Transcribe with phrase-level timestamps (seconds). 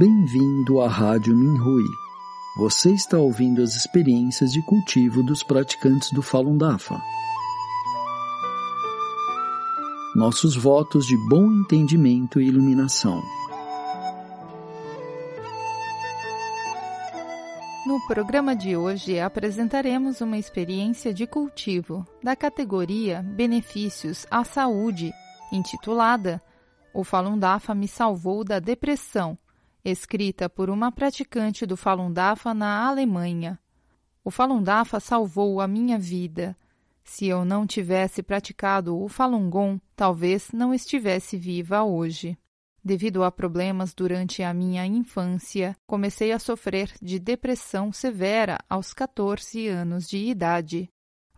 [0.00, 1.84] Bem-vindo à Rádio Minhui.
[2.56, 6.98] Você está ouvindo as experiências de cultivo dos praticantes do Falun Dafa.
[10.16, 13.20] Nossos votos de bom entendimento e iluminação.
[17.86, 25.12] No programa de hoje apresentaremos uma experiência de cultivo da categoria Benefícios à Saúde,
[25.52, 26.42] intitulada
[26.94, 29.36] O Falun Dafa me salvou da depressão,
[29.84, 33.58] escrita por uma praticante do Falun Dafa na Alemanha.
[34.22, 36.56] O Falun Dafa salvou a minha vida.
[37.02, 42.38] Se eu não tivesse praticado o Falun Gong, talvez não estivesse viva hoje.
[42.82, 49.68] Devido a problemas durante a minha infância, comecei a sofrer de depressão severa aos 14
[49.68, 50.88] anos de idade.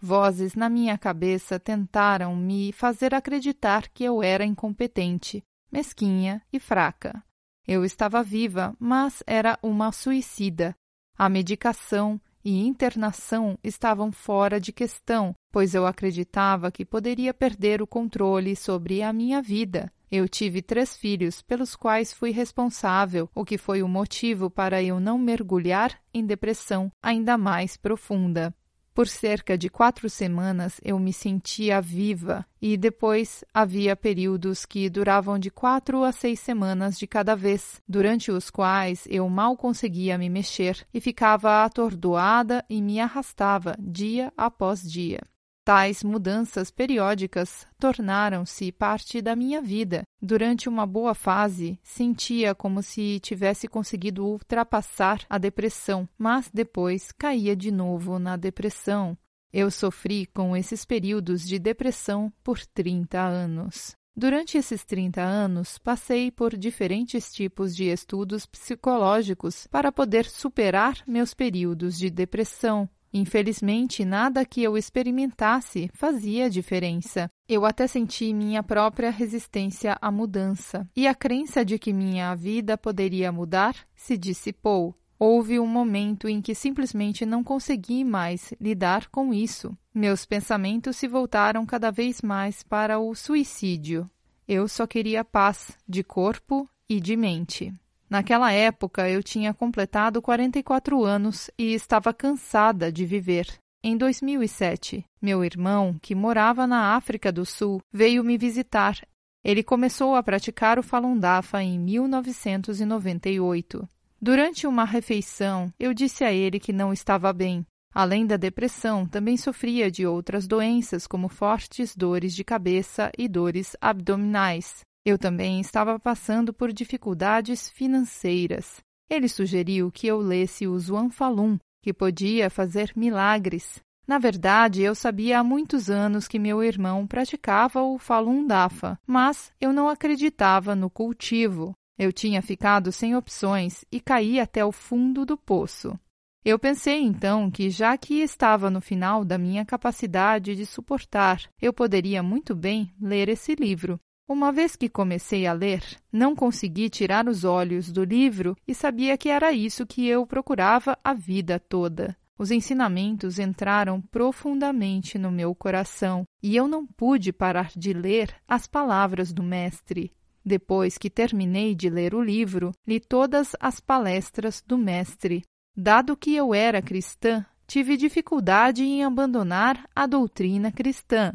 [0.01, 7.23] Vozes na minha cabeça tentaram me fazer acreditar que eu era incompetente, mesquinha e fraca.
[7.67, 10.75] Eu estava viva, mas era uma suicida.
[11.17, 17.87] A medicação e internação estavam fora de questão, pois eu acreditava que poderia perder o
[17.87, 19.93] controle sobre a minha vida.
[20.11, 25.01] Eu tive três filhos, pelos quais fui responsável, o que foi o motivo para eu
[25.01, 28.55] não mergulhar em depressão ainda mais profunda.
[28.95, 35.39] Por cerca de quatro semanas eu me sentia viva e depois havia períodos que duravam
[35.39, 40.29] de quatro a seis semanas de cada vez, durante os quais eu mal conseguia me
[40.29, 45.21] mexer e ficava atordoada e me arrastava dia após dia.
[45.65, 50.03] Tais mudanças periódicas tornaram-se parte da minha vida.
[50.21, 57.55] Durante uma boa fase, sentia como se tivesse conseguido ultrapassar a depressão, mas depois caía
[57.55, 59.17] de novo na depressão.
[59.53, 63.95] Eu sofri com esses períodos de depressão por 30 anos.
[64.17, 71.33] Durante esses 30 anos, passei por diferentes tipos de estudos psicológicos para poder superar meus
[71.33, 77.31] períodos de depressão, Infelizmente, nada que eu experimentasse fazia diferença.
[77.47, 82.79] Eu até senti minha própria resistência à mudança, e a crença de que minha vida
[82.79, 84.97] poderia mudar se dissipou.
[85.19, 89.77] Houve um momento em que simplesmente não consegui mais lidar com isso.
[89.95, 94.11] Meus pensamentos se voltaram cada vez mais para o suicídio.
[94.49, 97.73] Eu só queria paz de corpo e de mente.
[98.13, 103.47] Naquela época, eu tinha completado 44 anos e estava cansada de viver.
[103.83, 109.01] Em 2007, meu irmão, que morava na África do Sul, veio me visitar.
[109.43, 113.89] Ele começou a praticar o Falun Dafa em 1998.
[114.21, 117.65] Durante uma refeição, eu disse a ele que não estava bem.
[117.95, 123.75] Além da depressão, também sofria de outras doenças, como fortes dores de cabeça e dores
[123.81, 124.85] abdominais.
[125.05, 128.81] Eu também estava passando por dificuldades financeiras.
[129.11, 133.81] Ele sugeriu que eu lesse o Zhuang Falun, que podia fazer milagres.
[134.07, 139.53] Na verdade, eu sabia há muitos anos que meu irmão praticava o Falun Dafa, mas
[139.61, 141.73] eu não acreditava no cultivo.
[141.99, 145.99] Eu tinha ficado sem opções e caí até o fundo do poço.
[146.45, 151.73] Eu pensei então que, já que estava no final da minha capacidade de suportar, eu
[151.73, 154.01] poderia muito bem ler esse livro.
[154.29, 159.19] Uma vez que comecei a ler, não consegui tirar os olhos do livro e sabia
[159.19, 162.17] que era isso que eu procurava a vida toda.
[162.39, 168.67] Os ensinamentos entraram profundamente no meu coração e eu não pude parar de ler as
[168.67, 170.13] palavras do Mestre.
[170.45, 175.43] Depois que terminei de ler o livro, li todas as palestras do Mestre.
[175.77, 181.33] Dado que eu era cristã, tive dificuldade em abandonar a doutrina cristã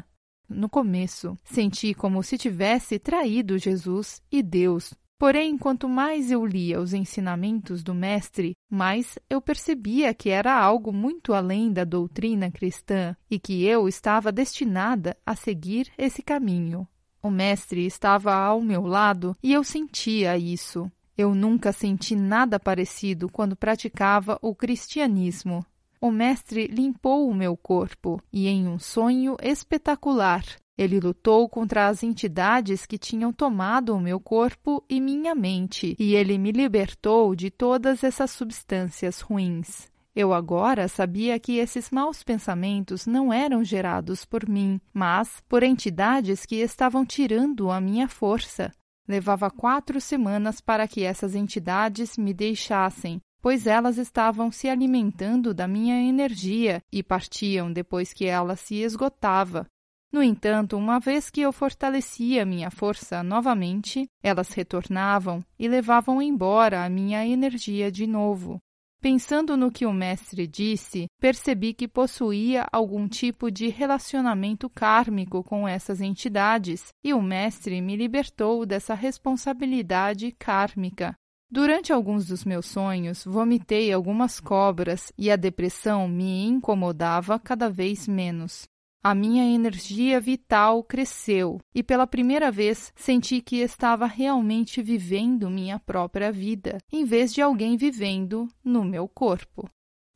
[0.48, 4.94] no começo, senti como se tivesse traído Jesus e Deus.
[5.18, 10.92] Porém, quanto mais eu lia os ensinamentos do Mestre, mais eu percebia que era algo
[10.92, 16.86] muito além da doutrina cristã e que eu estava destinada a seguir esse caminho.
[17.20, 20.90] O Mestre estava ao meu lado e eu sentia isso.
[21.16, 25.66] Eu nunca senti nada parecido quando praticava o cristianismo.
[26.00, 30.44] O mestre limpou o meu corpo e, em um sonho espetacular,
[30.76, 36.14] ele lutou contra as entidades que tinham tomado o meu corpo e minha mente, e
[36.14, 39.88] ele me libertou de todas essas substâncias ruins.
[40.14, 46.46] Eu agora sabia que esses maus pensamentos não eram gerados por mim, mas por entidades
[46.46, 48.72] que estavam tirando a minha força.
[49.06, 55.68] Levava quatro semanas para que essas entidades me deixassem, pois elas estavam se alimentando da
[55.68, 59.66] minha energia e partiam depois que ela se esgotava.
[60.10, 66.84] No entanto, uma vez que eu fortalecia minha força novamente, elas retornavam e levavam embora
[66.84, 68.58] a minha energia de novo.
[69.00, 75.68] Pensando no que o mestre disse, percebi que possuía algum tipo de relacionamento kármico com
[75.68, 81.14] essas entidades e o mestre me libertou dessa responsabilidade kármica.
[81.50, 88.06] Durante alguns dos meus sonhos, vomitei algumas cobras e a depressão me incomodava cada vez
[88.06, 88.68] menos.
[89.02, 95.78] A minha energia vital cresceu e pela primeira vez senti que estava realmente vivendo minha
[95.78, 99.70] própria vida, em vez de alguém vivendo no meu corpo.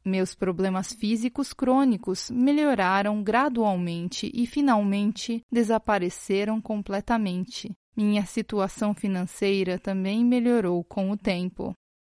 [0.05, 7.73] Meus problemas físicos crônicos melhoraram gradualmente e finalmente desapareceram completamente.
[7.97, 11.75] Minha situação financeira também melhorou com o tempo.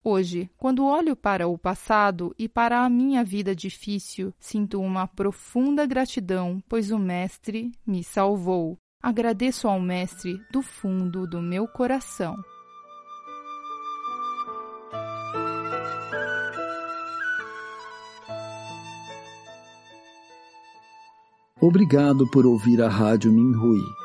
[0.07, 5.85] Hoje, quando olho para o passado e para a minha vida difícil, sinto uma profunda
[5.85, 8.77] gratidão, pois o Mestre me salvou.
[9.01, 12.35] Agradeço ao Mestre do fundo do meu coração.
[21.59, 24.04] Obrigado por ouvir a Rádio Minhui.